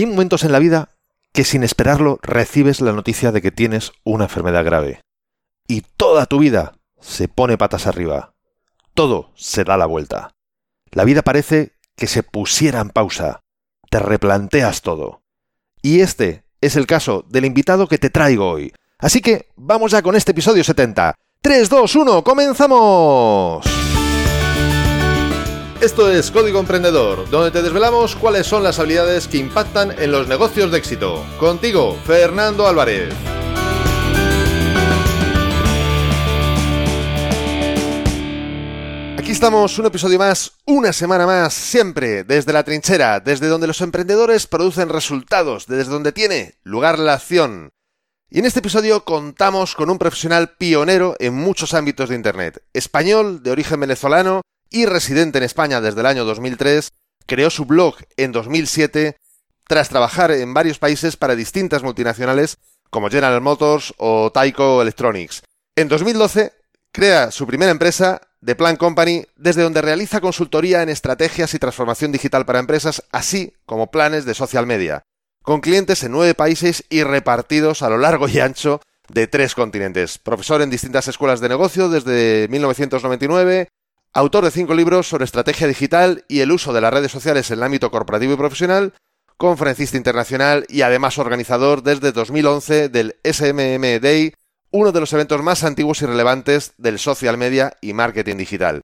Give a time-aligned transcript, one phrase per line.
[0.00, 0.88] Hay momentos en la vida
[1.34, 5.02] que sin esperarlo recibes la noticia de que tienes una enfermedad grave.
[5.68, 8.32] Y toda tu vida se pone patas arriba.
[8.94, 10.30] Todo se da la vuelta.
[10.90, 13.40] La vida parece que se pusiera en pausa.
[13.90, 15.20] Te replanteas todo.
[15.82, 18.72] Y este es el caso del invitado que te traigo hoy.
[18.96, 21.14] Así que vamos ya con este episodio 70.
[21.42, 23.66] 3, 2, 1, comenzamos.
[25.80, 30.28] Esto es Código Emprendedor, donde te desvelamos cuáles son las habilidades que impactan en los
[30.28, 31.24] negocios de éxito.
[31.38, 33.14] Contigo, Fernando Álvarez.
[39.16, 43.80] Aquí estamos, un episodio más, una semana más, siempre desde la trinchera, desde donde los
[43.80, 47.70] emprendedores producen resultados, desde donde tiene lugar la acción.
[48.28, 53.42] Y en este episodio contamos con un profesional pionero en muchos ámbitos de Internet, español
[53.42, 56.92] de origen venezolano y residente en España desde el año 2003,
[57.26, 59.16] creó su blog en 2007
[59.66, 62.58] tras trabajar en varios países para distintas multinacionales
[62.90, 65.42] como General Motors o Taiko Electronics.
[65.76, 66.52] En 2012
[66.92, 72.10] crea su primera empresa, The Plan Company, desde donde realiza consultoría en estrategias y transformación
[72.10, 75.02] digital para empresas, así como planes de social media,
[75.42, 80.18] con clientes en nueve países y repartidos a lo largo y ancho de tres continentes.
[80.18, 83.68] Profesor en distintas escuelas de negocio desde 1999,
[84.12, 87.58] autor de cinco libros sobre estrategia digital y el uso de las redes sociales en
[87.58, 88.94] el ámbito corporativo y profesional,
[89.36, 94.34] conferencista internacional y además organizador desde 2011 del SMM Day,
[94.72, 98.82] uno de los eventos más antiguos y relevantes del social media y marketing digital.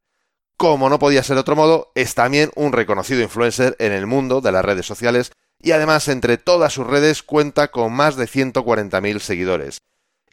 [0.56, 4.41] Como no podía ser de otro modo, es también un reconocido influencer en el mundo
[4.41, 9.19] de las redes sociales y además entre todas sus redes cuenta con más de 140.000
[9.19, 9.78] seguidores.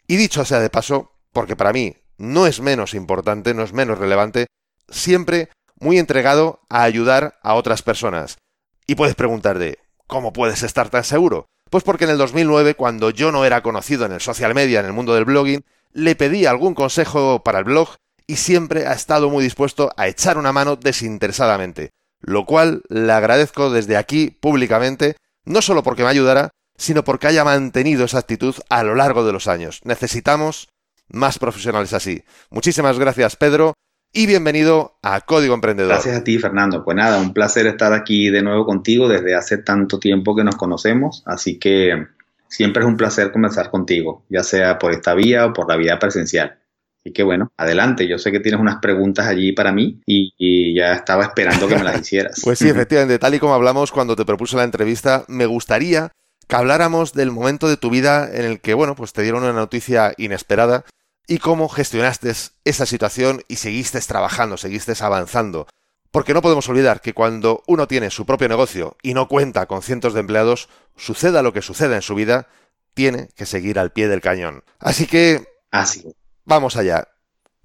[0.06, 3.98] Y dicho sea de paso, porque para mí no es menos importante, no es menos
[3.98, 4.46] relevante,
[4.88, 8.38] siempre muy entregado a ayudar a otras personas.
[8.86, 11.46] Y puedes preguntarte, ¿cómo puedes estar tan seguro?
[11.70, 14.86] Pues porque en el 2009, cuando yo no era conocido en el social media, en
[14.86, 17.96] el mundo del blogging, le pedí algún consejo para el blog
[18.26, 21.90] y siempre ha estado muy dispuesto a echar una mano desinteresadamente,
[22.20, 27.44] lo cual le agradezco desde aquí públicamente, no solo porque me ayudara, sino porque haya
[27.44, 29.80] mantenido esa actitud a lo largo de los años.
[29.84, 30.68] Necesitamos
[31.08, 32.24] más profesionales así.
[32.50, 33.74] Muchísimas gracias, Pedro,
[34.14, 35.90] y bienvenido a Código Emprendedor.
[35.90, 36.84] Gracias a ti, Fernando.
[36.84, 40.54] Pues nada, un placer estar aquí de nuevo contigo desde hace tanto tiempo que nos
[40.54, 42.06] conocemos, así que
[42.46, 45.98] siempre es un placer conversar contigo, ya sea por esta vía o por la vía
[45.98, 46.60] presencial.
[47.02, 50.74] Y que bueno, adelante, yo sé que tienes unas preguntas allí para mí y, y,
[50.74, 52.40] ya estaba esperando que me las hicieras.
[52.42, 56.12] Pues sí, efectivamente, tal y como hablamos cuando te propuse la entrevista, me gustaría
[56.46, 59.52] que habláramos del momento de tu vida en el que, bueno, pues te dieron una
[59.52, 60.84] noticia inesperada
[61.26, 62.32] y cómo gestionaste
[62.64, 65.66] esa situación y seguiste trabajando, seguiste avanzando.
[66.10, 69.82] Porque no podemos olvidar que cuando uno tiene su propio negocio y no cuenta con
[69.82, 72.46] cientos de empleados, suceda lo que suceda en su vida,
[72.94, 74.62] tiene que seguir al pie del cañón.
[74.78, 75.48] Así que...
[75.70, 76.14] Así.
[76.44, 77.08] Vamos allá.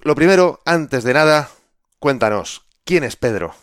[0.01, 1.49] Lo primero, antes de nada,
[1.99, 3.53] cuéntanos, ¿quién es Pedro?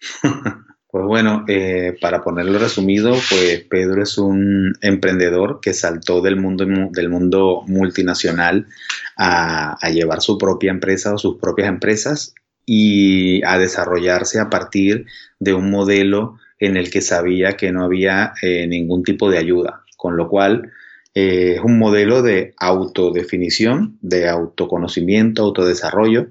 [0.94, 6.64] Pues bueno, eh, para ponerlo resumido, pues Pedro es un emprendedor que saltó del mundo,
[6.92, 8.68] del mundo multinacional
[9.16, 12.34] a, llevar su propia empresa o sus propias empresas
[12.66, 15.06] y a desarrollarse a partir
[15.38, 19.82] de un modelo en el que sabía que no había eh, ningún tipo de ayuda,
[19.96, 20.72] con lo cual
[21.14, 26.28] eh, es un modelo de autodefinición, de autoconocimiento, autodesarrollo,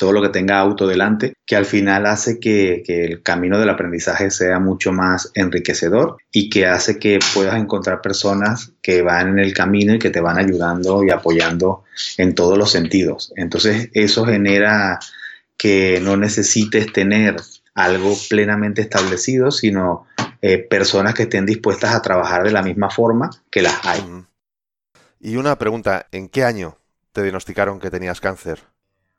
[0.00, 4.30] todo lo que tenga auto delante, que al final hace que, el camino del aprendizaje
[4.30, 9.52] sea mucho más enriquecedor y que hace que puedas encontrar personas que van en el
[9.52, 11.84] camino y que te van ayudando y apoyando
[12.16, 13.34] en todos los sentidos.
[13.36, 14.98] Entonces eso genera
[15.58, 17.36] que no necesites tener
[17.74, 20.06] algo plenamente establecido, sino
[20.40, 24.00] eh, personas que estén dispuestas a trabajar de la misma forma que las hay.
[25.20, 26.78] Y una pregunta, ¿en qué año
[27.12, 28.60] te diagnosticaron que tenías cáncer?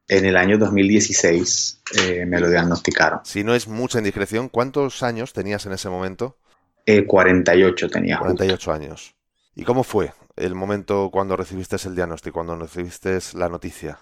[0.07, 3.19] En el año 2016 eh, me lo diagnosticaron.
[3.23, 6.37] Si no es mucha indiscreción, ¿cuántos años tenías en ese momento?
[6.85, 8.17] Eh, 48 tenía.
[8.17, 8.71] 48 justo.
[8.71, 9.15] años.
[9.55, 13.99] ¿Y cómo fue el momento cuando recibiste el diagnóstico, cuando recibiste la noticia?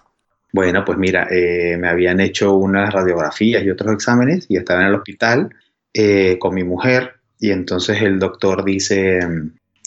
[0.51, 4.87] Bueno, pues mira, eh, me habían hecho unas radiografías y otros exámenes y estaba en
[4.87, 5.49] el hospital
[5.93, 9.19] eh, con mi mujer y entonces el doctor dice,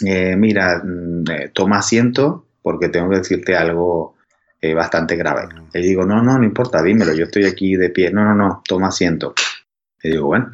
[0.05, 0.83] eh, mira,
[1.53, 4.12] toma asiento porque tengo que decirte algo
[4.63, 5.49] eh, bastante grave.
[5.73, 8.13] Le digo, no, no, no importa, dímelo, yo estoy aquí de pie.
[8.13, 9.35] No, no, no, toma asiento.
[10.03, 10.51] Le digo, bueno,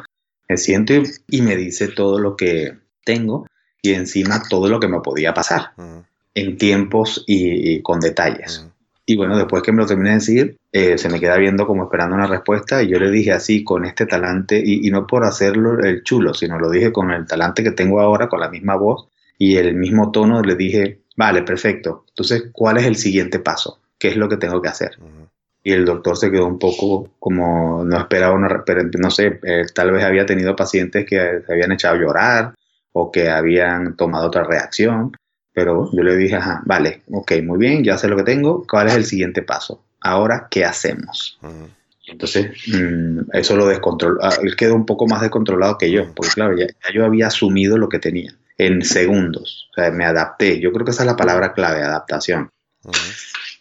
[0.49, 2.73] me siento y, y me dice todo lo que
[3.05, 3.47] tengo
[3.83, 6.05] y encima todo lo que me podía pasar uh -huh.
[6.35, 8.63] en tiempos y, y, con detalles.
[8.65, 8.73] Uh -huh.
[9.05, 11.85] Y bueno, después que me lo terminé de decir, eh, se me queda viendo como
[11.85, 15.25] esperando una respuesta y yo le dije así, con este talante, y, y, no por
[15.25, 18.77] hacerlo el chulo, sino lo dije con el talante que tengo ahora, con la misma
[18.77, 19.09] voz
[19.39, 22.05] y el mismo tono, le dije, vale, perfecto.
[22.09, 23.78] Entonces, ¿cuál es el siguiente paso?
[23.99, 24.93] ¿Qué es lo que tengo que hacer?
[25.01, 25.29] Uh -huh.
[25.65, 28.65] Y el doctor se quedó un poco como, no esperaba una,
[28.99, 32.55] no sé, eh, tal vez había tenido pacientes que se habían echado a llorar
[32.93, 35.13] o que habían tomado otra reacción
[35.59, 38.87] pero yo le dije, ajá, vale, ok, muy bien, ya sé lo que tengo, ¿cuál
[38.87, 39.83] es el siguiente paso?
[40.01, 41.37] Ahora, ¿qué hacemos?
[41.43, 41.69] Uh -huh.
[42.07, 46.31] Entonces, mmm, eso lo descontroló, ah, él quedó un poco más descontrolado que yo, porque
[46.33, 50.61] claro, ya, ya, yo había asumido lo que tenía en segundos, o sea, me adapté,
[50.61, 52.51] yo creo que esa es la palabra clave, adaptación.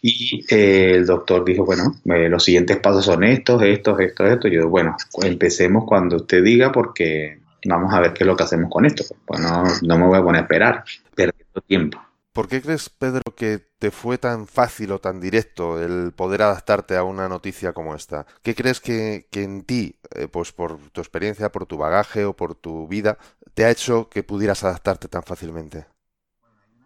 [0.00, 4.50] Y eh, el doctor dijo, bueno, eh, los siguientes pasos son estos, estos, estos, estos.
[4.50, 8.70] Yo, bueno, empecemos cuando usted diga porque vamos a ver qué es lo que hacemos
[8.70, 9.04] con esto.
[9.26, 10.84] Pues no, no me voy a poner a esperar,
[11.14, 12.00] perdiendo tiempo.
[12.32, 16.96] ¿Por qué crees, Pedro, que te fue tan fácil o tan directo el poder adaptarte
[16.96, 18.26] a una noticia como esta?
[18.42, 22.36] ¿Qué crees que, que en ti, eh, pues por tu experiencia, por tu bagaje o
[22.36, 23.18] por tu vida,
[23.54, 25.86] te ha hecho que pudieras adaptarte tan fácilmente?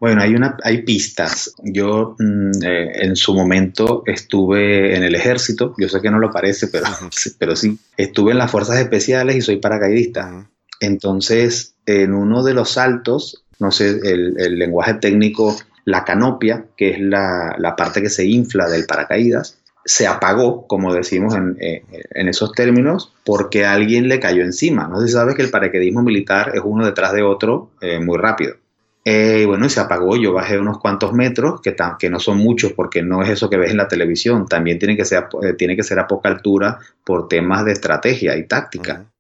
[0.03, 1.55] Bueno, hay, una, hay pistas.
[1.63, 6.33] Yo mm, eh, en su momento estuve en el ejército, yo sé que no lo
[6.33, 6.87] parece, pero,
[7.39, 10.51] pero sí, estuve en las fuerzas especiales y soy paracaidista.
[10.81, 16.91] Entonces, en uno de los saltos, no sé, el, el lenguaje técnico, la canopia, que
[16.91, 21.85] es la, la, parte que se infla del paracaídas, se apagó, como decimos en, eh,
[22.11, 24.89] en, esos términos, porque alguien le cayó encima.
[24.89, 28.19] No sé si sabes que el paracaidismo militar es uno detrás de otro eh, muy
[28.19, 28.57] rápido.
[29.05, 32.73] Eh, bueno, y se apagó, yo bajé unos cuantos metros, que, que, no son muchos
[32.73, 35.75] porque no es eso que ves en la televisión, también tiene que ser, eh, tiene
[35.75, 38.93] que ser a poca altura por temas de estrategia y táctica.
[38.93, 39.13] Uh -huh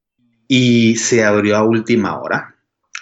[0.54, 2.54] y se abrió a última hora.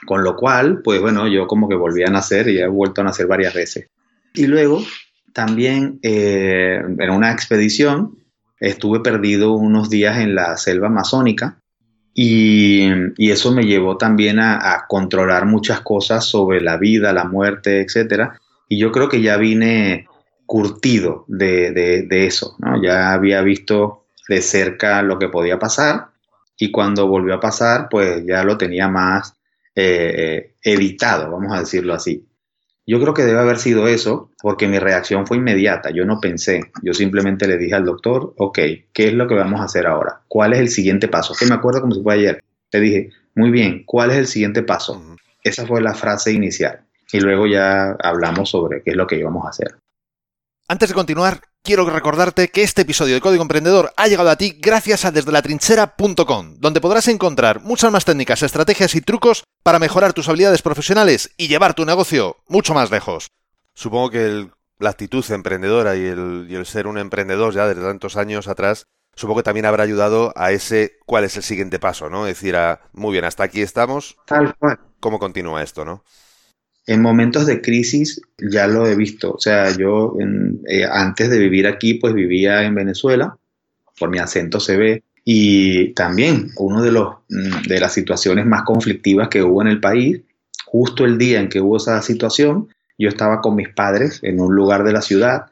[0.07, 3.05] Con lo cual, pues bueno, yo como que volví a nacer y he vuelto a
[3.05, 3.89] nacer varias veces.
[4.35, 4.85] Y luego,
[5.33, 8.17] también eh, en una expedición,
[8.61, 11.60] estuve perdido unos días en la selva amazónica
[12.15, 17.81] y, eso me llevó también a, a, controlar muchas cosas sobre la vida, la muerte,
[17.81, 18.31] etc.
[18.69, 20.07] Y yo creo que ya vine
[20.51, 22.83] curtido de, de, eso, ¿no?
[22.83, 26.09] Ya había visto de cerca lo que podía pasar
[26.59, 29.37] y cuando volvió a pasar, pues ya lo tenía más
[29.77, 32.27] eh, evitado, vamos a decirlo así.
[32.91, 36.73] Yo creo que debe haber sido eso, porque mi reacción fue inmediata, yo no pensé,
[36.83, 38.59] yo simplemente le dije al doctor, ok,
[38.93, 40.23] ¿qué es lo que vamos a hacer ahora?
[40.27, 41.33] ¿Cuál es el siguiente paso?
[41.39, 42.43] Que me acuerdo como si fue ayer,
[42.73, 45.01] le dije, muy bien, ¿cuál es el siguiente paso?
[45.45, 46.81] Esa fue la frase inicial,
[47.13, 49.77] y luego ya hablamos sobre qué es lo que íbamos a hacer.
[50.71, 54.57] Antes de continuar, quiero recordarte que este episodio de Código Emprendedor ha llegado a ti
[54.61, 59.81] gracias a desde la trinchera.com, donde podrás encontrar muchas más técnicas, estrategias y trucos para
[59.81, 63.27] mejorar tus habilidades profesionales y llevar tu negocio mucho más lejos.
[63.75, 67.83] Supongo que el, la actitud emprendedora y el, y el ser un emprendedor ya desde
[67.83, 68.87] tantos años atrás,
[69.17, 72.29] supongo que también habrá ayudado a ese cuál es el siguiente paso, ¿no?
[72.29, 74.19] Es decir, a, muy bien, hasta aquí estamos.
[74.25, 74.79] Tal cual.
[75.01, 76.05] ¿Cómo continúa esto, no?
[76.87, 79.33] En momentos de crisis ya lo he visto.
[79.33, 80.17] O sea, yo
[80.69, 83.37] eh, antes de vivir aquí, pues vivía en Venezuela,
[83.99, 89.29] por mi acento se ve, y también uno de, mm, de las situaciones más conflictivas
[89.29, 90.23] que hubo en el país,
[90.65, 92.69] justo el día en que hubo esa situación,
[92.99, 95.47] yo estaba con mis padres en un lugar de la ciudad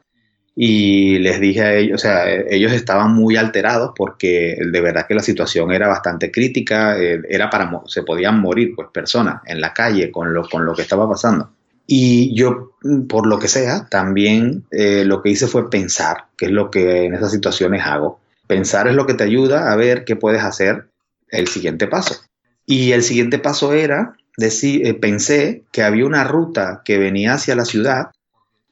[0.61, 5.13] y les dije a ellos, o sea, ellos estaban muy alterados porque de verdad que
[5.15, 9.73] la situación era bastante crítica, eh, era para, se podían morir pues personas en la
[9.73, 11.49] calle con lo, con lo que estaba pasando.
[11.87, 12.73] Y yo,
[13.07, 17.05] por lo que sea, también eh, lo que hice fue pensar, que es lo que
[17.05, 18.19] en esas situaciones hago.
[18.45, 20.89] Pensar es lo que te ayuda a ver qué puedes hacer
[21.29, 22.17] el siguiente paso.
[22.65, 27.55] Y el siguiente paso era, decir, eh, pensé que había una ruta que venía hacia
[27.55, 28.09] la ciudad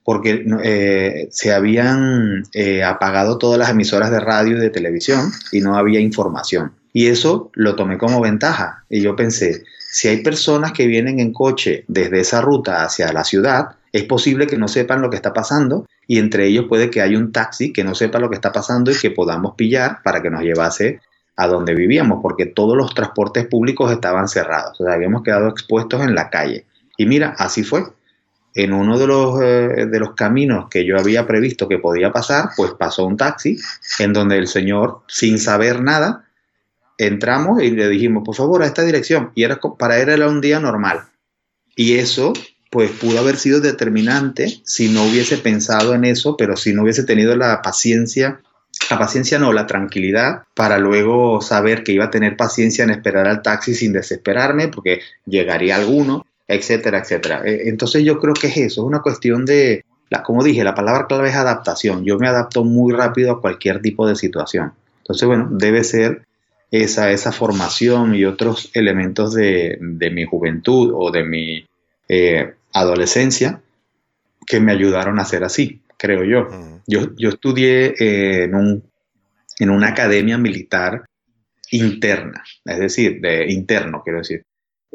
[0.07, 5.59] porque eh, se habían eh, apagado todas las emisoras de radio y de televisión y
[5.59, 6.71] no había información.
[6.93, 8.85] Y eso lo tomé como ventaja.
[8.89, 13.25] Y yo pensé, si hay personas que vienen en coche desde esa ruta hacia la
[13.25, 17.01] ciudad, es posible que no sepan lo que está pasando y entre ellos puede que
[17.01, 20.21] haya un taxi que no sepa lo que está pasando y que podamos pillar para
[20.21, 21.01] que nos llevase
[21.35, 26.01] a donde vivíamos, porque todos los transportes públicos estaban cerrados, o sea, habíamos quedado expuestos
[26.01, 26.65] en la calle.
[26.97, 27.83] Y mira, así fue
[28.57, 32.49] en uno de los, eh, de los caminos que yo había previsto que podía pasar,
[32.57, 33.59] pues pasó un taxi
[33.99, 36.25] en donde el señor, sin saber nada,
[36.97, 39.31] entramos y le dijimos, por favor, a esta dirección.
[39.35, 41.03] Y era, para él era un día normal.
[41.75, 42.33] Y eso,
[42.71, 47.03] pues pudo haber sido determinante si no hubiese pensado en eso, pero si no hubiese
[47.03, 48.41] tenido la paciencia,
[48.89, 53.27] la paciencia no, la tranquilidad, para luego saber que iba a tener paciencia en esperar
[53.27, 57.41] al taxi sin desesperarme, porque llegaría alguno etcétera, etcétera.
[57.45, 60.75] Eh, entonces yo creo que es eso, es una cuestión de, la, como dije, la
[60.75, 62.05] palabra clave es adaptación.
[62.05, 64.73] Yo me adapto muy rápido a cualquier tipo de situación.
[64.99, 66.25] Entonces, bueno, debe ser
[66.71, 71.65] esa, esa formación y otros elementos de, mi juventud o de mi
[72.07, 73.61] eh, adolescencia
[74.45, 76.47] que me ayudaron a ser así, creo yo.
[76.87, 78.83] Yo, yo estudié eh, en, un,
[79.59, 81.03] en una academia militar
[81.71, 84.43] interna, es decir, de interno, quiero decir.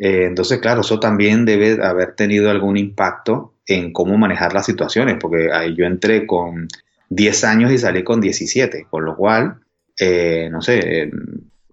[0.04, 5.16] Eh, entonces, claro, eso también debe haber tenido algún impacto en cómo manejar las situaciones,
[5.20, 6.66] porque ahí yo entré con
[7.08, 9.60] 10 años y salí con 17, con lo cual,
[9.96, 11.08] eh, no sé,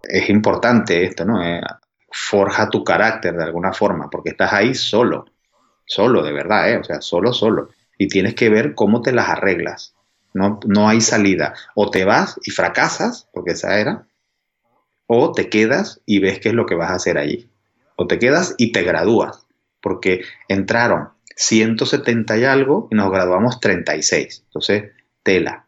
[0.03, 1.43] es importante esto, ¿no?
[1.43, 1.59] Eh,
[2.12, 5.25] forja tu carácter de alguna forma, porque estás ahí solo,
[5.83, 6.77] solo, de verdad, ¿eh?
[6.77, 7.69] O sea, solo, solo.
[7.98, 9.95] Y tienes que ver cómo te las arreglas.
[10.36, 11.55] No, no hay salida.
[11.74, 14.05] O te vas y fracasas, porque esa era,
[15.07, 17.50] o te quedas y ves qué es lo que vas a hacer allí.
[18.01, 19.46] O te quedas y te gradúas,
[19.82, 24.44] porque entraron 170 y algo y nos graduamos 36.
[24.46, 25.68] Entonces, tela.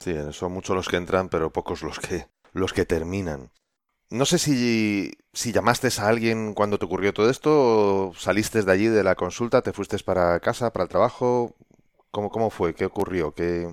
[0.00, 3.50] Sí, son muchos los que entran, pero pocos los que, los que terminan.
[4.10, 8.72] No sé si, si llamaste a alguien cuando te ocurrió todo esto, o saliste de
[8.72, 11.54] allí de la consulta, te fuiste para casa, para el trabajo.
[12.10, 12.74] ¿Cómo, cómo fue?
[12.74, 13.32] ¿Qué ocurrió?
[13.32, 13.72] ¿Qué,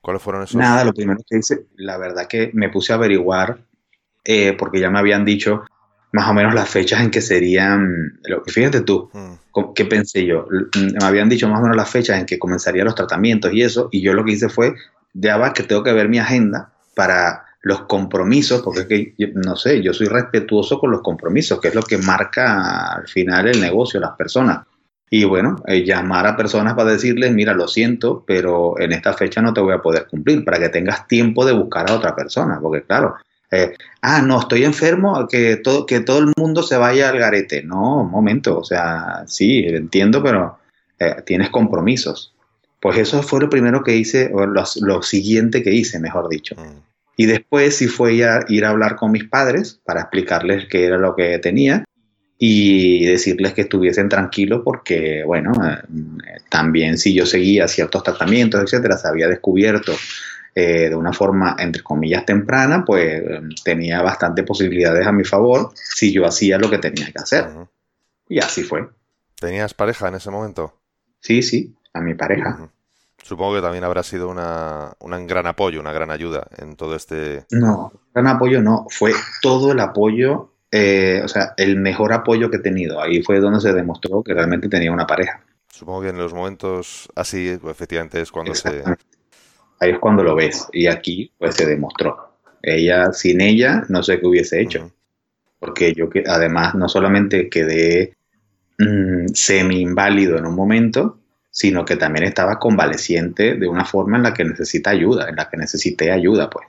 [0.00, 0.56] ¿Cuáles fueron esos?
[0.56, 3.60] Nada, lo primero que hice, la verdad que me puse a averiguar,
[4.24, 5.62] eh, porque ya me habían dicho
[6.12, 9.72] más o menos las fechas en que serían, fíjate tú, mm.
[9.74, 10.46] ¿qué pensé yo?
[10.74, 13.88] Me habían dicho más o menos las fechas en que comenzarían los tratamientos y eso,
[13.92, 14.74] y yo lo que hice fue,
[15.12, 19.54] ya va, que tengo que ver mi agenda para los compromisos, porque es que, no
[19.54, 23.60] sé, yo soy respetuoso con los compromisos, que es lo que marca al final el
[23.60, 24.66] negocio, las personas.
[25.12, 29.42] Y bueno, eh, llamar a personas para decirles, mira, lo siento, pero en esta fecha
[29.42, 32.58] no te voy a poder cumplir, para que tengas tiempo de buscar a otra persona,
[32.62, 33.16] porque claro,
[33.50, 37.62] eh, ah, no, estoy enfermo, que todo, que todo el mundo se vaya al garete.
[37.62, 40.58] No, un momento, o sea, sí, entiendo, pero
[40.98, 42.32] eh, tienes compromisos.
[42.80, 46.54] Pues eso fue lo primero que hice, o lo, siguiente que hice, mejor dicho.
[46.56, 46.80] Mm.
[47.16, 50.96] Y después sí fue a ir a hablar con mis padres para explicarles qué era
[50.96, 51.84] lo que tenía
[52.38, 58.96] y decirles que estuviesen tranquilos porque, bueno, eh, también si yo seguía ciertos tratamientos, etcétera,
[58.96, 59.92] se había descubierto
[60.54, 63.22] eh, de una forma, entre comillas, temprana, pues
[63.64, 67.48] tenía bastante posibilidades a mi favor si yo hacía lo que tenía que hacer.
[68.28, 68.88] Y así fue.
[69.38, 70.74] ¿Tenías pareja en ese momento?
[71.20, 72.70] Sí, sí, a mi pareja.
[73.22, 77.44] Supongo que también habrá sido una, un gran apoyo, una gran ayuda en todo este...
[77.50, 82.56] No, gran apoyo no, fue todo el apoyo, eh, o sea, el mejor apoyo que
[82.56, 83.00] he tenido.
[83.00, 85.44] Ahí fue donde se demostró que realmente tenía una pareja.
[85.68, 88.82] Supongo que en los momentos así, efectivamente, es cuando se,
[89.80, 90.68] ahí es cuando lo ves.
[90.72, 92.34] Y aquí, pues se demostró.
[92.62, 94.92] Ella, sin ella, no sé qué hubiese hecho.
[95.58, 98.16] Porque yo, que además, no solamente quedé
[98.78, 101.18] mm, semi-inválido en un momento,
[101.50, 105.48] sino que también estaba convaleciente de una forma en la que necesita ayuda, en la
[105.48, 106.68] que necesité ayuda, pues.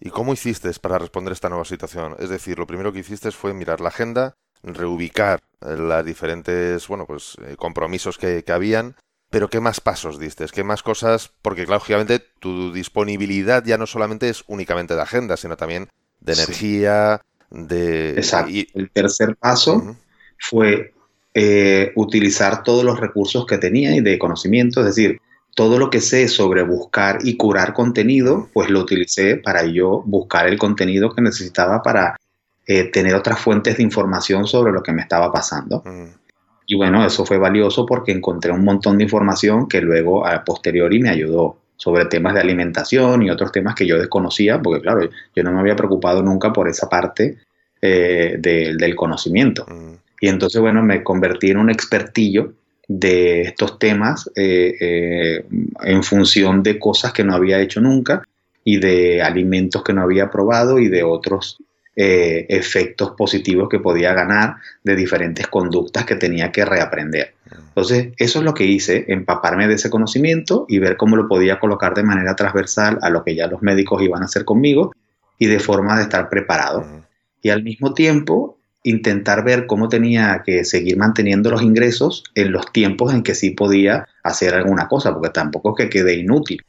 [0.00, 2.14] ¿Y cómo hiciste para responder a esta nueva situación?
[2.18, 7.36] Es decir, lo primero que hiciste fue mirar la agenda, reubicar las diferentes, bueno, pues
[7.44, 8.94] eh, compromisos que, que habían
[9.30, 10.46] pero ¿qué más pasos diste?
[10.46, 11.30] ¿Qué más cosas?
[11.42, 15.88] Porque, lógicamente, tu disponibilidad ya no solamente es únicamente de agenda, sino también
[16.20, 17.20] de energía,
[17.50, 18.10] de...
[18.12, 18.52] Exacto.
[18.74, 19.96] El tercer paso
[20.38, 20.94] fue
[21.34, 25.20] eh, utilizar todos los recursos que tenía y de conocimiento, es decir,
[25.54, 30.46] todo lo que sé sobre buscar y curar contenido, pues lo utilicé para yo buscar
[30.46, 32.16] el contenido que necesitaba para
[32.66, 35.82] eh, tener otras fuentes de información sobre lo que me estaba pasando.
[36.70, 41.00] Y bueno, eso fue valioso porque encontré un montón de información que luego a posteriori
[41.00, 45.42] me ayudó sobre temas de alimentación y otros temas que yo desconocía, porque claro, yo
[45.42, 47.38] no me había preocupado nunca por esa parte
[47.80, 49.64] eh, del conocimiento.
[49.66, 49.94] Mm.
[50.20, 52.52] Y entonces, bueno, me convertí en un expertillo
[52.86, 55.44] de estos temas eh, eh,
[55.84, 58.22] en función de cosas que no había hecho nunca
[58.62, 61.56] y de alimentos que no había probado y de otros
[62.00, 67.34] eh, efectos positivos que podía ganar de diferentes conductas que tenía que reaprender.
[67.50, 71.58] Entonces, eso es lo que hice, empaparme de ese conocimiento y ver cómo lo podía
[71.58, 74.92] colocar de manera transversal a lo que ya los médicos iban a hacer conmigo
[75.40, 76.86] y de forma de estar preparado.
[77.42, 82.70] Y al mismo tiempo, intentar ver cómo tenía que seguir manteniendo los ingresos en los
[82.72, 86.62] tiempos en que sí podía hacer alguna cosa, porque tampoco es que quede inútil,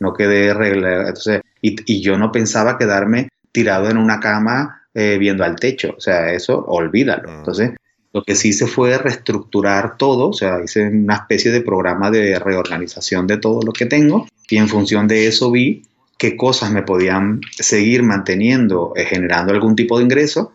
[0.00, 1.08] no quede regla.
[1.08, 5.94] Entonces, y, y yo no pensaba quedarme tirado en una cama eh, viendo al techo.
[5.96, 7.28] O sea, eso olvídalo.
[7.28, 7.38] Mm.
[7.38, 7.70] Entonces,
[8.12, 12.38] lo que sí hice fue reestructurar todo, o sea, hice una especie de programa de
[12.38, 15.84] reorganización de todo lo que tengo y en función de eso vi
[16.18, 20.52] qué cosas me podían seguir manteniendo, eh, generando algún tipo de ingreso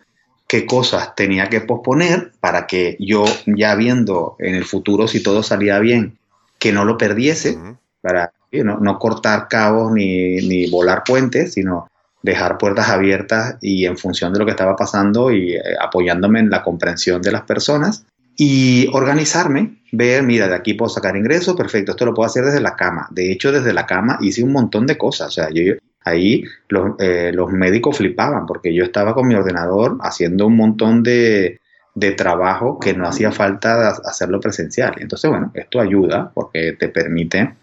[0.48, 5.42] qué cosas tenía que posponer para que yo, ya viendo en el futuro si todo
[5.42, 6.18] salía bien,
[6.58, 7.58] que no lo perdiese,
[8.00, 11.90] para no, cortar cabos ni, ni, volar puentes, sino
[12.22, 16.50] dejar puertas abiertas y en función de lo que estaba pasando y eh, apoyándome en
[16.50, 18.04] la comprensión de las personas
[18.36, 22.60] y organizarme, ver, mira, de aquí puedo sacar ingresos, perfecto, esto lo puedo hacer desde
[22.60, 23.08] la cama.
[23.10, 26.44] De hecho, desde la cama hice un montón de cosas, o sea, yo, ahí
[27.00, 31.60] eh, los, médicos flipaban porque yo estaba con mi ordenador haciendo un montón de,
[32.16, 34.94] trabajo que no hacía falta hacerlo presencial.
[34.98, 37.54] Entonces, bueno, esto ayuda porque te permite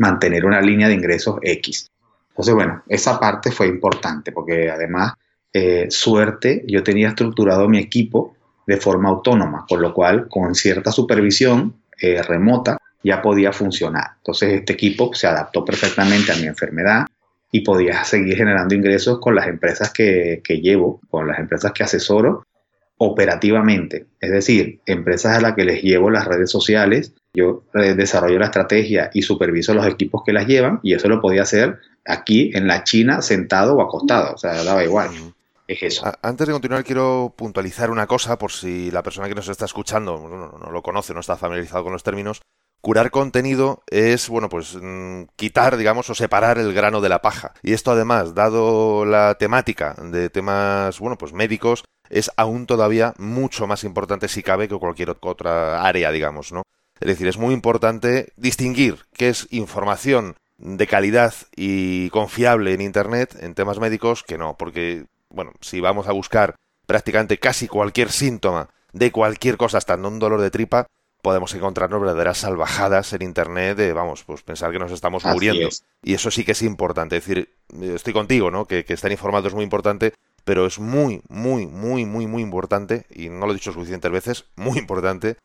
[0.00, 1.88] mantener una línea de ingresos X.
[2.36, 5.14] Entonces, bueno, esa parte fue importante porque además,
[5.52, 10.92] eh, suerte, yo tenía estructurado mi equipo de forma autónoma, con lo cual con cierta
[10.92, 14.10] supervisión eh, remota ya podía funcionar.
[14.18, 17.06] Entonces este equipo se adaptó perfectamente a mi enfermedad,
[17.56, 22.44] y podía seguir generando ingresos con las empresas que, llevo, con las empresas que asesoro
[22.98, 24.06] operativamente.
[24.20, 28.46] Es decir, empresas a las que les llevo las redes sociales, yo eh, desarrollo la
[28.46, 32.66] estrategia y superviso los equipos que las llevan y eso lo podía hacer aquí en
[32.66, 35.10] la China sentado o acostado, o sea, daba igual.
[35.68, 36.04] Es eso.
[36.22, 40.16] Antes de continuar, quiero puntualizar una cosa por si la persona que nos está escuchando
[40.58, 42.40] no lo conoce, no está familiarizado con los términos.
[42.80, 47.52] Curar contenido es, bueno, pues mm, quitar, digamos, o separar el grano de la paja.
[47.62, 53.66] Y esto además, dado la temática de temas, bueno, pues médicos, es aún todavía mucho
[53.66, 56.62] más importante si cabe que cualquier otra área, digamos, ¿no?
[57.00, 63.36] Es decir, es muy importante distinguir qué es información de calidad y confiable en Internet
[63.40, 68.70] en temas médicos que no, porque, bueno, si vamos a buscar prácticamente casi cualquier síntoma
[68.92, 70.86] de cualquier cosa, hasta un dolor de tripa,
[71.20, 75.68] podemos encontrarnos verdaderas salvajadas en Internet de, vamos, pues pensar que nos estamos muriendo.
[76.02, 77.16] Y eso sí que es importante.
[77.16, 78.64] Es decir, estoy contigo, ¿no?
[78.64, 83.04] Que, que estar informado es muy importante, pero es muy, muy, muy, muy, muy importante,
[83.10, 85.36] y no lo he dicho suficientes veces, muy importante,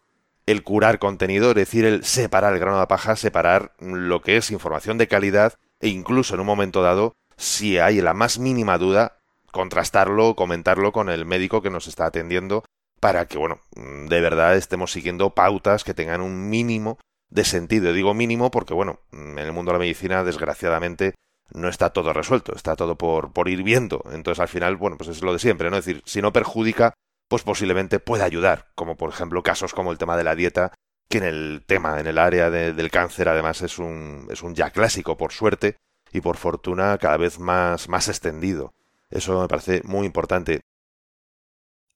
[0.51, 4.51] el curar contenido, es decir, el separar el grano de paja, separar lo que es
[4.51, 9.17] información de calidad e incluso en un momento dado, si hay la más mínima duda,
[9.51, 12.63] contrastarlo, comentarlo con el médico que nos está atendiendo
[12.99, 17.93] para que, bueno, de verdad estemos siguiendo pautas que tengan un mínimo de sentido.
[17.93, 21.15] Digo mínimo porque, bueno, en el mundo de la medicina, desgraciadamente,
[21.53, 24.03] no está todo resuelto, está todo por, por ir viendo.
[24.11, 25.77] Entonces, al final, bueno, pues es lo de siempre, ¿no?
[25.77, 26.93] Es decir, si no perjudica,
[27.31, 30.73] pues posiblemente pueda ayudar, como por ejemplo casos como el tema de la dieta,
[31.07, 34.71] que en el tema, en el área del cáncer, además es un, es un ya
[34.71, 35.77] clásico, por suerte,
[36.11, 38.73] y por fortuna cada vez más, más extendido.
[39.09, 40.59] Eso me parece muy importante.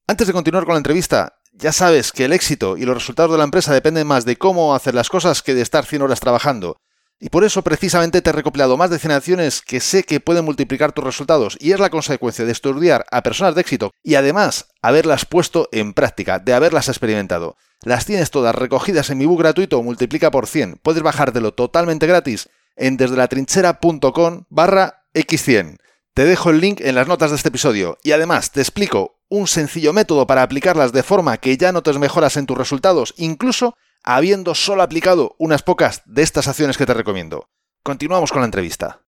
[0.08, 3.38] Antes de continuar con la entrevista, ya sabes que el éxito y los resultados de
[3.38, 6.78] la empresa dependen más de cómo hacer las cosas que de estar 100 horas trabajando.
[7.19, 10.43] Y por eso precisamente te he recopilado más de 100 acciones que sé que pueden
[10.43, 14.67] multiplicar tus resultados y es la consecuencia de estudiar a personas de éxito y además
[14.82, 17.56] haberlas puesto en práctica, de haberlas experimentado.
[17.84, 20.80] Las tienes todas recogidas en mi book gratuito Multiplica por 100.
[20.82, 25.78] Puedes bajártelo totalmente gratis en desde la trinchera.com barra x100.
[26.13, 29.47] Te dejo el link en las notas de este episodio y además te explico un
[29.47, 33.75] sencillo método para aplicarlas de forma que ya notes mejoras en tus resultados, incluso
[34.06, 37.48] habiendo solo aplicado unas pocas de estas acciones que te recomiendo.
[37.84, 39.02] Continuamos con la entrevista.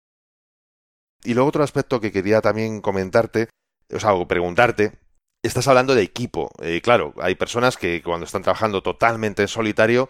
[1.22, 3.48] Y luego otro aspecto que quería también comentarte,
[3.92, 4.98] o sea, preguntarte,
[5.42, 6.50] estás hablando de equipo.
[6.62, 10.08] Eh, claro, hay personas que cuando están trabajando totalmente en solitario,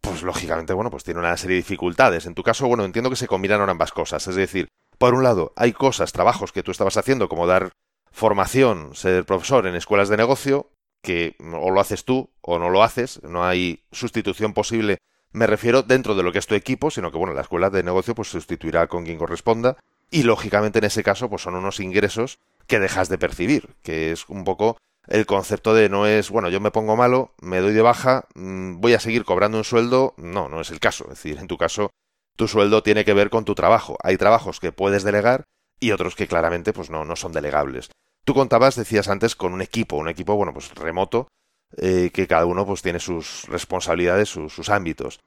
[0.00, 2.26] pues lógicamente, bueno, pues tienen una serie de dificultades.
[2.26, 4.26] En tu caso, bueno, entiendo que se combinan ambas cosas.
[4.26, 4.68] Es decir,
[4.98, 7.72] por un lado, hay cosas, trabajos que tú estabas haciendo, como dar
[8.10, 10.70] formación, ser profesor en escuelas de negocio,
[11.02, 14.98] que o lo haces tú o no lo haces, no hay sustitución posible,
[15.32, 17.82] me refiero dentro de lo que es tu equipo, sino que bueno, la escuela de
[17.82, 19.76] negocio pues sustituirá con quien corresponda
[20.10, 24.28] y lógicamente en ese caso pues son unos ingresos que dejas de percibir, que es
[24.28, 24.76] un poco
[25.08, 28.80] el concepto de no es, bueno, yo me pongo malo, me doy de baja, mm,
[28.80, 31.58] voy a seguir cobrando un sueldo, no, no es el caso, es decir, en tu
[31.58, 31.90] caso
[32.36, 33.96] tu sueldo tiene que ver con tu trabajo.
[34.02, 35.44] Hay trabajos que puedes delegar
[35.80, 37.90] y otros que claramente pues no, no son delegables.
[38.24, 41.28] Tú contabas, decías antes, con un equipo, un equipo, bueno, pues remoto,
[41.76, 45.20] eh, que cada uno pues tiene sus responsabilidades, sus, ámbitos.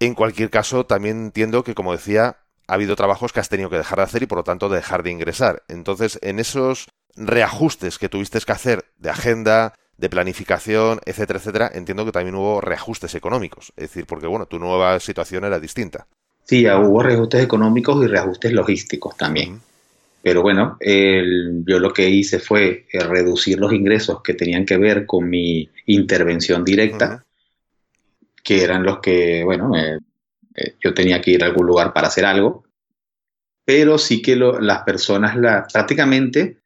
[0.00, 2.36] En cualquier caso, también entiendo que, como decía,
[2.66, 5.02] ha habido trabajos que has tenido que dejar de hacer y por lo tanto dejar
[5.02, 5.62] de ingresar.
[5.68, 12.04] Entonces, en esos reajustes que tuviste que hacer de agenda, de planificación, etcétera, etcétera, entiendo
[12.04, 13.72] que también hubo reajustes económicos.
[13.76, 16.06] Es decir, porque bueno, tu nueva situación era distinta.
[16.44, 19.60] Sí, hubo reajustes económicos y reajustes logísticos también.
[20.28, 25.06] Pero bueno, yo lo que hice fue eh, reducir los ingresos que tenían que ver
[25.06, 27.24] con mi intervención directa,
[28.44, 30.00] que eran los que, bueno, eh,
[30.84, 32.64] yo tenía que ir a algún lugar para hacer algo,
[33.64, 36.58] pero sí que las personas, la, prácticamente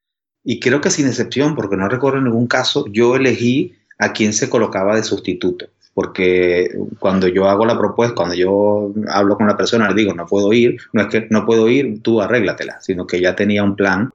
[0.42, 4.51] y creo que sin excepción, porque no recuerdo ningún caso, yo elegí a quien se
[4.51, 5.66] colocaba de sustituto.
[5.94, 10.26] Porque cuando yo hago la propuesta, cuando yo hablo con la persona, le digo, no
[10.26, 13.76] puedo ir, no es que no puedo ir, tú arréglatela, sino que ya tenía un
[13.76, 14.11] plan.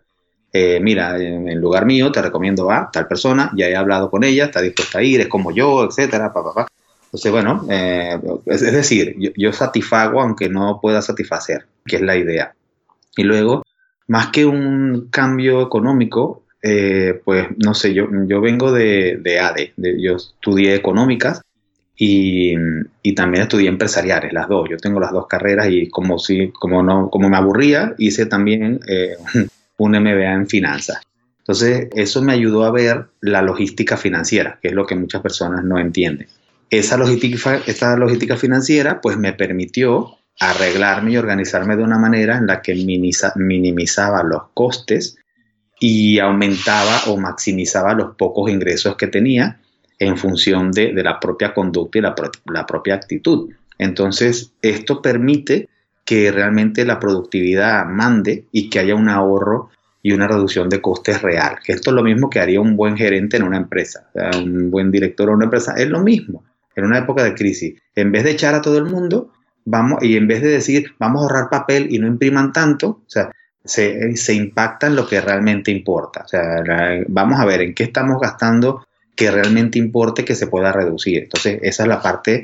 [0.51, 4.45] Eh, mira, en lugar mío te recomiendo a tal persona, ya he hablado con ella,
[4.45, 6.67] está dispuesta a ir, es como yo, etcétera, pa, pa, pa.
[7.05, 12.17] Entonces, bueno, eh, es, decir, yo, yo satisfago aunque no pueda satisfacer, que es la
[12.17, 12.55] idea.
[13.15, 13.63] Y luego,
[14.07, 19.73] más que un cambio económico, eh, pues no sé, yo, yo vengo de, de ADE,
[19.77, 21.41] yo estudié económicas
[21.97, 22.55] y,
[23.15, 24.69] también estudié empresariales, las dos.
[24.69, 28.79] Yo tengo las dos carreras y como si, como no, como me aburría, hice también
[28.87, 29.15] eh,
[29.77, 31.01] un MBA en finanzas.
[31.39, 35.63] Entonces, eso me ayudó a ver la logística financiera, que es lo que muchas personas
[35.63, 36.27] no entienden.
[36.69, 42.45] Esa logística, esta logística financiera, pues me permitió arreglarme y organizarme de una manera en
[42.45, 45.17] la que minimizaba los costes
[45.79, 49.61] y aumentaba o maximizaba los pocos ingresos que tenía
[49.99, 53.49] en función de, la propia conducta y la, la, propia actitud.
[53.77, 55.69] Entonces, esto permite
[56.05, 59.69] que realmente la productividad mande y que haya un ahorro
[60.01, 61.57] y una reducción de costes real.
[61.65, 65.27] Esto es lo mismo que haría un buen gerente en una empresa, un buen director
[65.27, 65.73] en una empresa.
[65.75, 67.81] Es lo mismo en una época de crisis.
[67.95, 69.33] En vez de echar a todo el mundo,
[69.65, 73.09] vamos, y en vez de decir, vamos a ahorrar papel y no impriman tanto, o
[73.09, 73.31] sea,
[73.65, 76.21] se, impacta en lo que realmente importa.
[76.23, 76.63] O sea,
[77.07, 78.85] vamos a ver en qué estamos gastando
[79.17, 81.23] que realmente importe que se pueda reducir.
[81.23, 82.43] Entonces, esa es la parte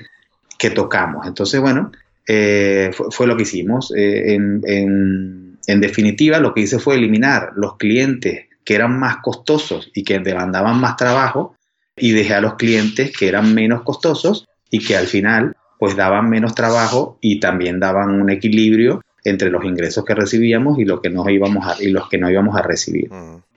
[0.57, 1.27] que tocamos.
[1.27, 1.91] Entonces, bueno,
[2.27, 3.93] eh, fue, lo que hicimos.
[3.95, 10.03] Eh, en, definitiva, lo que hice fue eliminar los clientes que eran más costosos y
[10.03, 11.55] que demandaban más trabajo
[11.95, 16.29] y dejé a los clientes que eran menos costosos y que al final pues daban
[16.29, 21.09] menos trabajo y también daban un equilibrio entre los ingresos que recibíamos y, lo que
[21.09, 23.09] nos íbamos a, y los que no íbamos a recibir.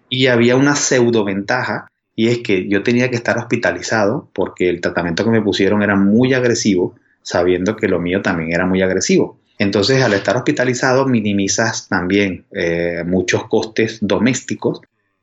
[0.09, 4.81] Y había una pseudo ventaja y es que yo tenía que estar hospitalizado porque el
[4.81, 9.39] tratamiento que me pusieron era muy agresivo, sabiendo que lo mío también era muy agresivo.
[9.59, 14.81] Entonces, al estar hospitalizado, minimizas también eh, muchos costes domésticos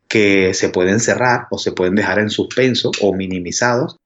[0.07, 3.97] que se pueden cerrar o se pueden dejar en suspenso o minimizados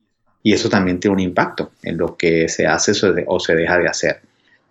[0.41, 2.93] y eso también tiene un impacto en lo que se hace
[3.27, 4.21] o se deja de hacer.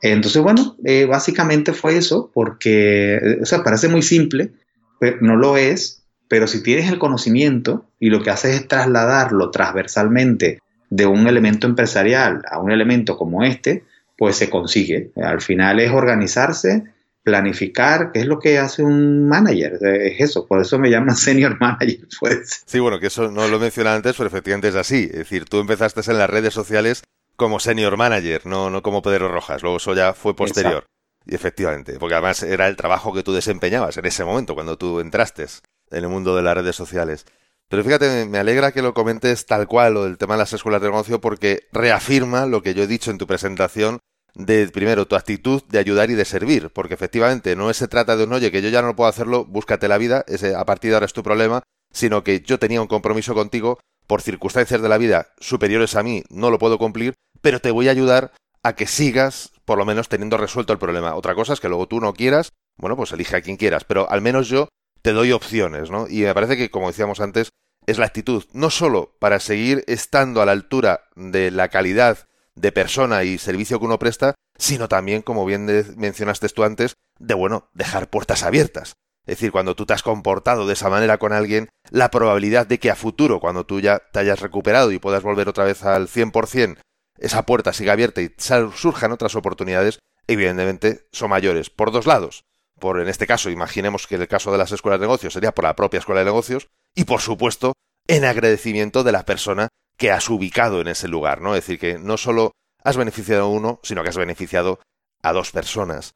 [0.00, 4.52] Entonces, bueno, eh, básicamente fue eso, porque, eh, o sea, parece muy simple,
[4.98, 5.95] pero no lo es,
[6.28, 10.60] pero si tienes el conocimiento y lo que haces es trasladarlo transversalmente
[10.90, 13.84] de un elemento empresarial a un elemento como este,
[14.16, 15.10] pues se consigue.
[15.16, 16.84] Al final es organizarse,
[17.22, 21.16] planificar, que es lo que hace un manager, eh, es eso, por eso me llaman
[21.16, 22.06] senior manager.
[22.20, 22.62] Pues.
[22.66, 25.08] Sí, bueno, que eso no lo mencioné antes, pero efectivamente es así.
[25.10, 27.02] Es decir, tú empezaste en las redes sociales
[27.36, 29.62] como senior manager, no, no como Pedro Rojas.
[29.62, 30.84] Luego eso ya fue posterior.
[31.26, 35.46] Efectivamente, porque además era el trabajo que tú desempeñabas en ese momento, cuando tú entraste
[35.90, 37.26] en el mundo de las redes sociales.
[37.68, 40.80] Pero fíjate, me alegra que lo comentes tal cual, lo del tema de las escuelas
[40.80, 43.98] de negocio, porque reafirma lo que yo he dicho en tu presentación
[44.34, 48.24] de, primero, tu actitud de ayudar y de servir, porque efectivamente no se trata de
[48.24, 50.96] un, oye, que yo ya no puedo hacerlo, búscate la vida, ese, a partir de
[50.96, 51.62] ahora es tu problema,
[51.92, 56.22] sino que yo tenía un compromiso contigo por circunstancias de la vida superiores a mí,
[56.28, 60.09] no lo puedo cumplir, pero te voy a ayudar a que sigas por lo menos
[60.09, 61.14] teniendo resuelto el problema.
[61.14, 64.09] Otra cosa es que luego tú no quieras, bueno, pues elige a quien quieras, pero
[64.11, 64.68] al menos yo
[65.02, 66.07] te doy opciones, ¿no?
[66.09, 67.50] Y me parece que, como decíamos antes,
[67.87, 72.72] es la actitud, no solo para seguir estando a la altura de la calidad de
[72.72, 77.68] persona y servicio que uno presta, sino también, como bien mencionaste tú antes, de, bueno,
[77.74, 78.94] dejar puertas abiertas.
[79.26, 82.79] Es decir, cuando tú te has comportado de esa manera con alguien, la probabilidad de
[82.79, 86.09] que a futuro, cuando tú ya te hayas recuperado y puedas volver otra vez al
[86.09, 86.79] 100%,
[87.18, 92.44] esa puerta siga abierta y surjan otras oportunidades, evidentemente son mayores, por dos lados.
[92.79, 95.64] Por, en este caso, imaginemos que el caso de las escuelas de negocios sería por
[95.64, 97.72] la propia escuela de negocios, y por supuesto,
[98.07, 101.55] en agradecimiento de la persona que has ubicado en ese lugar, ¿no?
[101.55, 102.52] Es decir, que no solo
[102.85, 104.79] has beneficiado a uno, sino que has beneficiado
[105.22, 106.14] a dos personas.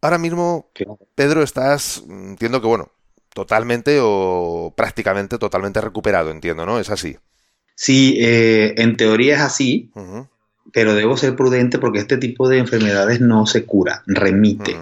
[0.00, 0.70] Ahora mismo,
[1.14, 2.92] Pedro, estás, entiendo que, bueno,
[3.32, 6.78] totalmente o prácticamente totalmente recuperado, entiendo, ¿no?
[6.78, 7.16] Es así.
[7.74, 9.90] Sí, eh, en teoría es así,
[10.72, 14.76] pero debo ser prudente porque este tipo de enfermedades no se cura, remite.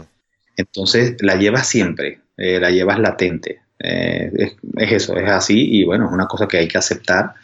[0.57, 3.61] Entonces la llevas siempre, eh, la llevas latente.
[3.79, 4.31] Eh,
[4.77, 7.35] es, eso, es así y bueno, es una cosa que hay que aceptar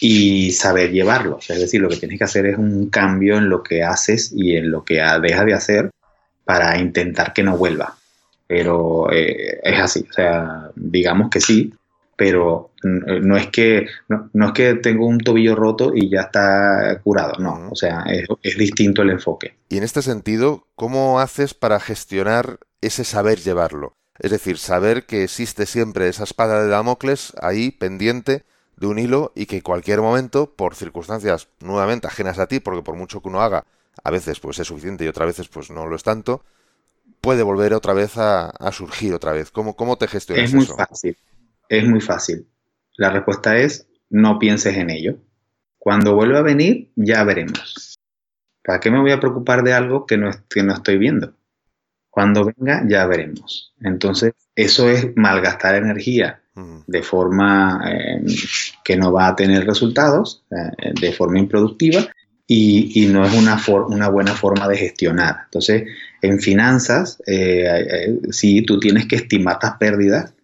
[0.00, 1.38] y saber llevarlo.
[1.38, 4.56] es decir, lo que tienes que hacer es un cambio en lo que haces y
[4.56, 5.90] en lo que dejas de hacer
[6.44, 7.96] para intentar que no vuelva.
[8.46, 11.72] Pero es así, o sea, digamos que sí,
[12.20, 13.86] pero no es que
[14.34, 18.04] no, es que tengo un tobillo roto y ya está curado, no, o sea,
[18.42, 19.56] es, distinto el enfoque.
[19.70, 23.94] Y en este sentido, ¿cómo haces para gestionar ese saber llevarlo?
[24.18, 28.44] Es decir, saber que existe siempre esa espada de Damocles ahí pendiente
[28.76, 32.82] de un hilo y que en cualquier momento, por circunstancias nuevamente ajenas a ti, porque
[32.82, 33.64] por mucho que uno haga,
[34.04, 36.44] a veces pues es suficiente y otras veces pues no lo es tanto,
[37.22, 39.50] puede volver otra vez a, surgir otra vez.
[39.50, 41.16] ¿Cómo, cómo te gestionas Es muy fácil,
[41.70, 42.46] es muy fácil.
[42.96, 45.16] La respuesta es no pienses en ello.
[45.78, 47.96] Cuando vuelva a venir, ya veremos.
[48.62, 51.32] ¿Para qué me voy a preocupar de algo que no, que no estoy viendo?
[52.10, 53.72] Cuando venga, ya veremos.
[53.80, 56.42] Entonces, eso es malgastar energía
[56.86, 58.22] de forma eh,
[58.84, 62.06] que no va a tener resultados, eh, de forma improductiva,
[62.46, 65.42] y, no es una, una, buena forma de gestionar.
[65.44, 65.84] Entonces,
[66.20, 70.34] en finanzas, eh, sí, tú tienes que estimar las pérdidas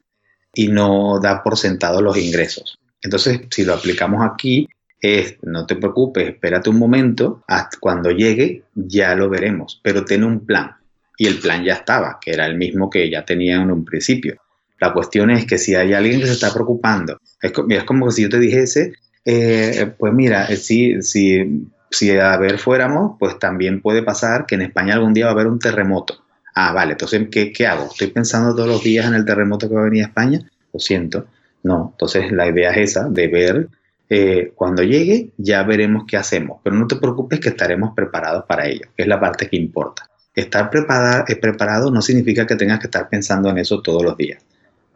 [0.56, 2.78] y no dar por sentado los ingresos.
[3.02, 4.66] Entonces, si lo aplicamos aquí,
[5.00, 10.24] es, no te preocupes, espérate un momento, hasta cuando llegue ya lo veremos, pero ten
[10.24, 10.74] un plan.
[11.18, 14.36] Y el plan ya estaba, que era el mismo que ya tenía en un principio.
[14.80, 18.30] La cuestión es que si hay alguien que se está preocupando, es, como si yo
[18.30, 18.94] te dijese,
[19.26, 24.54] eh, pues mira, eh, si, si, si a ver fuéramos, pues también puede pasar que
[24.54, 26.25] en España algún día va a haber un terremoto.
[26.58, 27.84] Ah, vale, entonces, ¿qué, ¿qué, hago?
[27.84, 30.40] ¿Estoy pensando todos los días en el terremoto que va a venir a España?
[30.72, 31.26] Lo siento.
[31.62, 33.68] No, entonces la idea es esa, de ver
[34.08, 36.60] eh, cuando llegue, ya veremos qué hacemos.
[36.64, 40.08] Pero no te preocupes que estaremos preparados para ello, que es la parte que importa.
[40.34, 44.42] Estar preparado no significa que tengas que estar pensando en eso todos los días.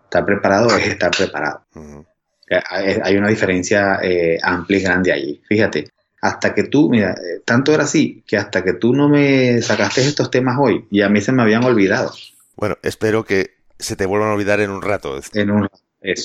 [0.04, 1.66] Estar preparado es estar preparado.
[2.48, 5.42] Eh, hay una diferencia eh, amplia y grande allí.
[5.46, 9.60] Fíjate, hasta que tú, mira, eh, tanto era así que hasta que tú no me
[9.62, 12.12] sacaste estos temas hoy y a mí se me habían olvidado.
[12.56, 15.18] Bueno, espero que se te vuelvan a olvidar en un rato.
[15.32, 15.78] En un rato.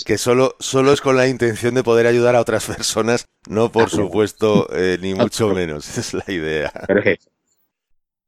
[0.05, 3.89] Que solo, solo es con la intención de poder ayudar a otras personas, no por
[3.89, 4.67] supuesto,
[5.01, 5.97] ni mucho menos.
[5.97, 6.71] Es la idea.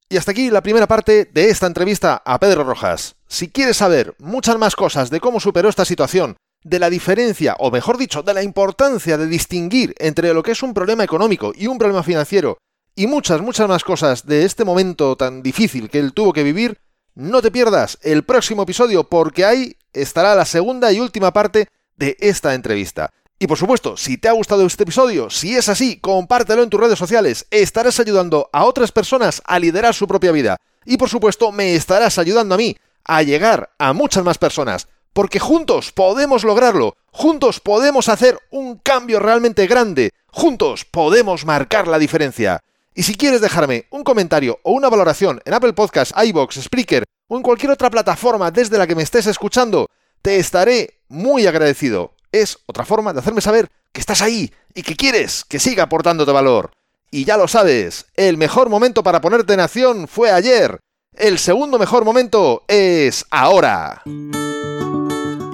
[0.10, 3.16] Y hasta aquí la primera parte de esta entrevista a Pedro Rojas.
[3.28, 7.72] Si quieres saber muchas más cosas de cómo superó esta situación, de la diferencia, o
[7.72, 11.68] mejor dicho, de la importancia de distinguir entre lo que es un problema económico y
[11.68, 12.58] un problema financiero,
[12.94, 16.80] y muchas, muchas más cosas de este momento tan difícil que él tuvo que vivir,
[17.16, 22.18] no te pierdas el próximo episodio porque ahí estará la segunda y última parte de
[22.20, 23.12] esta entrevista.
[23.40, 26.80] Y por supuesto, si te ha gustado este episodio, si es así, compártelo en tus
[26.80, 30.58] redes sociales, estarás ayudando a otras personas a liderar su propia vida.
[30.86, 32.76] Y por supuesto, me estarás ayudando a mí
[33.06, 39.20] a llegar a muchas más personas, porque juntos podemos lograrlo, juntos podemos hacer un cambio
[39.20, 42.62] realmente grande, juntos podemos marcar la diferencia.
[42.94, 47.36] Y si quieres dejarme un comentario o una valoración en Apple Podcasts, iBox, Spreaker o
[47.36, 49.88] en cualquier otra plataforma desde la que me estés escuchando,
[50.22, 54.96] te estaré muy agradecido es otra forma de hacerme saber que estás ahí y que
[54.96, 56.70] quieres que siga aportándote valor.
[57.10, 60.80] Y ya lo sabes, el mejor momento para ponerte en acción fue ayer.
[61.16, 64.04] El segundo mejor momento es ahora.